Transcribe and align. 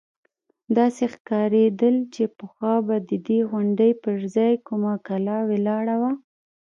داسې 0.77 1.03
ښکارېدل 1.13 1.95
چې 2.13 2.23
پخوا 2.37 2.75
به 2.87 2.95
د 3.09 3.11
دې 3.27 3.39
غونډۍ 3.49 3.91
پر 4.03 4.15
ځاى 4.35 4.53
کومه 4.67 4.93
کلا 5.07 5.37
ولاړه 5.51 5.95
وه. 6.01 6.11